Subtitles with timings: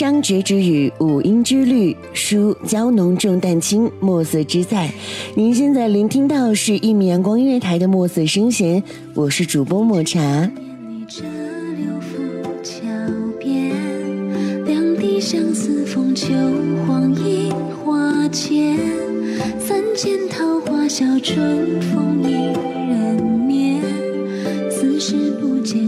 [0.00, 4.90] 商角徵羽，五音之律，书娇浓重淡轻，墨色之在。
[5.34, 8.82] 您现在聆听到是一米阳光音乐台的墨色声弦，
[9.14, 10.50] 我是主播抹茶。
[15.20, 16.32] 相思风秋
[16.86, 18.78] 黄樱花间，
[19.58, 22.32] 三间桃花笑春风一
[22.88, 23.82] 人眠。
[24.70, 25.86] 此时不见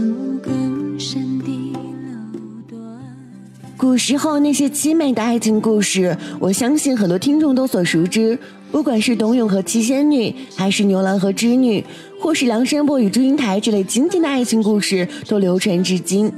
[3.83, 8.39] 古时候那些凄美的爱情故事，我相信很多听众都所熟知。
[8.71, 11.83] 不管是董永和七仙女，还是牛郎和织女，
[12.17, 16.31] 或是梁山伯与祝英台这类经典的爱情故事，都流传至今。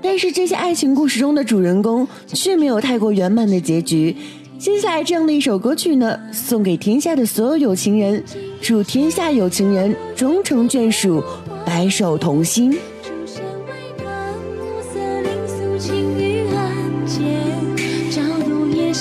[0.00, 4.14] 但是这些爱情故事中的主人公却没有太过圆满的结局。
[4.56, 8.22] 接下来这样的一首歌曲呢，送给天下的所有有情人，
[8.60, 11.20] 祝天下有情人终成眷属，
[11.66, 12.72] 白首同心。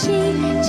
[0.02, 0.61] 心。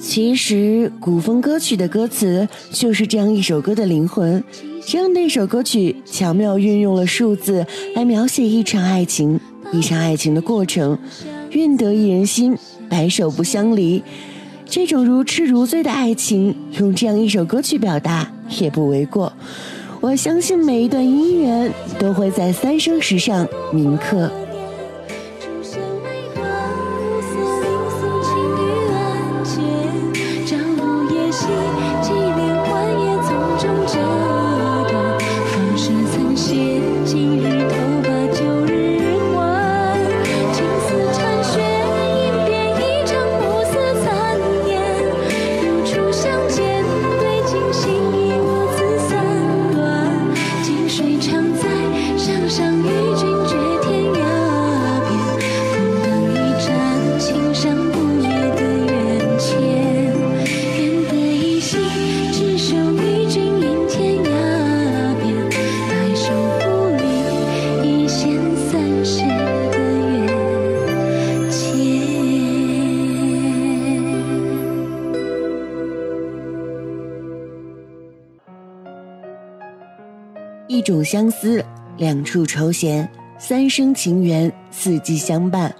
[0.00, 4.42] 其实，古风歌曲的歌词就是这样一首歌的灵魂。
[4.86, 7.66] 这样的一首歌曲，巧妙运用了数字
[7.96, 9.40] 来描写一场爱情，
[9.72, 10.96] 一场爱情的过程。
[11.50, 12.56] 愿得一人心，
[12.88, 14.02] 白首不相离。
[14.66, 18.30] 这种如痴如醉的爱情，用这样一首歌曲表达
[18.60, 19.32] 也不为过。
[20.00, 24.30] 我相信每一段姻缘都会在三生石上铭刻。
[80.84, 81.64] 一种相思，
[81.96, 83.08] 两处愁弦，
[83.38, 85.74] 三生情缘，四季相伴。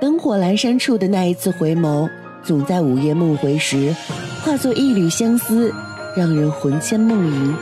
[0.00, 2.08] 灯火阑珊处的那一次回眸，
[2.42, 3.94] 总在午夜梦回时，
[4.42, 5.70] 化作一缕相思，
[6.16, 7.54] 让人魂牵梦萦。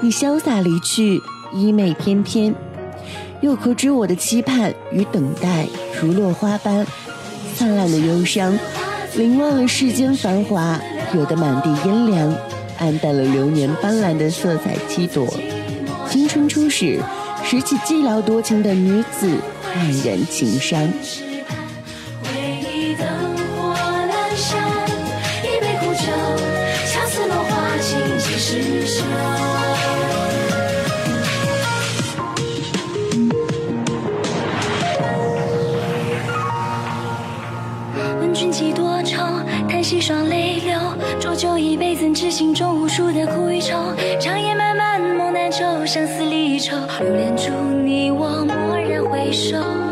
[0.00, 1.20] 你潇洒离去，
[1.52, 2.54] 衣袂翩翩，
[3.40, 5.66] 又可知我的期盼与等待
[6.00, 6.86] 如落花般
[7.56, 8.56] 灿烂的忧伤，
[9.16, 10.80] 凌乱了世间繁华，
[11.12, 12.32] 惹得满地阴凉，
[12.78, 15.26] 暗淡了流年斑斓的色彩七朵。
[16.08, 16.98] 青春初始，
[17.44, 19.28] 拾起寂寥多情的女子，
[19.76, 20.82] 黯然情伤。
[25.42, 26.06] 一杯苦酒，
[26.86, 29.04] 恰似落花情时休。
[38.18, 39.18] 问君几多愁？
[39.68, 40.78] 叹息双泪流。
[41.20, 43.94] 浊酒一杯，怎知心中无数的苦与愁？
[44.18, 44.47] 长夜。
[45.88, 47.50] 相思离愁，留恋处
[47.82, 49.87] 你我，蓦然回首。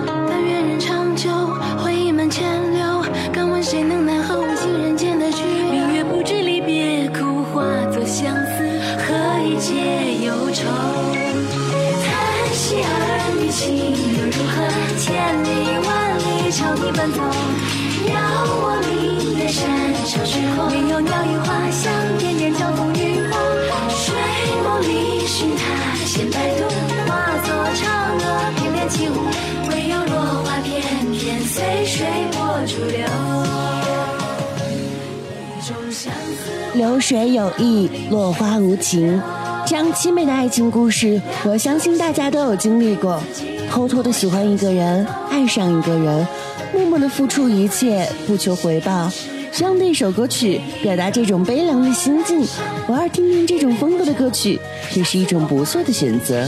[36.87, 39.21] 流水有意，落花无情，
[39.67, 43.21] 这样凄美的爱情故事，我相信大家都有经历过。
[43.69, 46.25] 偷偷的喜欢一个人，爱上一个人，
[46.73, 49.11] 默默的付出一切，不求回报。
[49.51, 52.47] 这样的一首歌曲，表达这种悲凉的心境，
[52.87, 54.61] 偶尔听听这种风格的歌曲，
[54.95, 56.47] 也是一种不错的选择。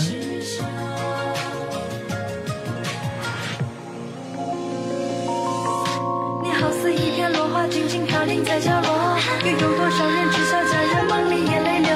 [6.44, 8.97] 你好似一片落花，静静飘零在角落，
[9.44, 11.88] 又有多少人知晓佳人梦里眼泪流？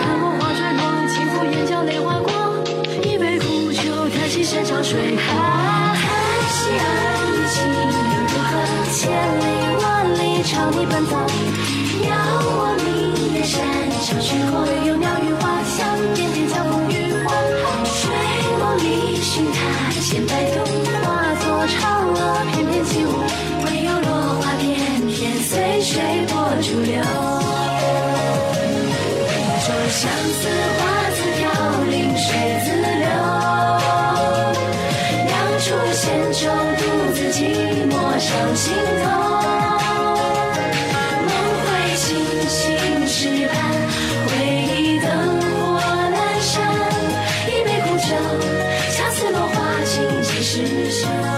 [0.00, 2.30] 看过花坠落，轻抚眼角泪划过，
[3.02, 5.24] 一杯苦酒，叹息山长水长，
[5.94, 6.02] 叹
[6.50, 6.82] 息儿
[7.28, 7.78] 女情又
[8.10, 8.50] 如何？
[8.92, 9.00] 千
[9.40, 9.42] 里
[9.82, 9.84] 万
[10.18, 10.20] 里。
[10.42, 11.14] 朝你奔走，
[12.02, 12.10] 遥
[12.58, 13.62] 望明月山
[14.00, 17.30] 小曲后，唯有鸟语花香，点点交风雨后。
[17.86, 18.10] 睡
[18.58, 19.60] 梦里寻他
[20.00, 20.58] 千百度，
[21.06, 22.01] 化作嫦
[29.64, 30.80] 说相思，花
[31.14, 31.40] 自飘
[31.88, 32.26] 零水
[32.64, 33.06] 自流。
[35.24, 35.30] 两
[35.60, 36.82] 处闲愁，独
[37.14, 37.38] 自寂
[37.88, 38.74] 寞上心
[39.04, 39.06] 头。
[41.28, 41.30] 梦
[41.62, 41.64] 回
[41.94, 42.02] 青
[42.48, 43.54] 青池畔，
[44.26, 44.30] 回
[44.82, 45.06] 忆灯
[45.54, 46.50] 火阑珊，
[47.46, 48.10] 一杯苦酒，
[48.90, 49.54] 恰似落花
[49.84, 51.31] 情几时休。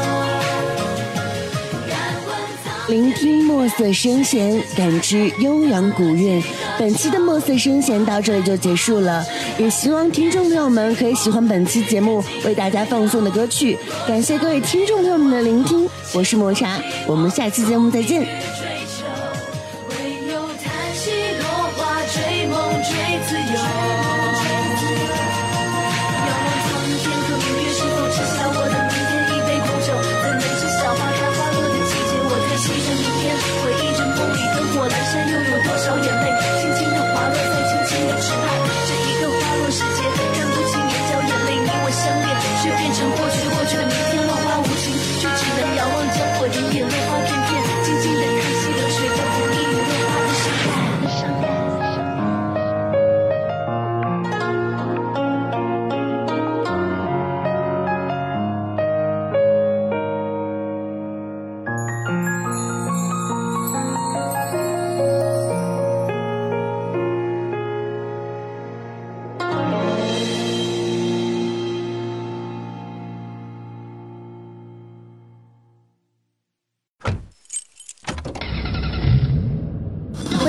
[2.95, 6.41] 聆听墨色声弦，感知悠扬古韵。
[6.79, 9.27] 本期的墨色声弦到这里就结束了，
[9.59, 13.77] 也希望听众朋友们可以喜欢本期节目为大家放送的歌曲。
[14.07, 18.25] 感谢各位听众朋友们的聆听，我是抹茶，我们下期节目再见。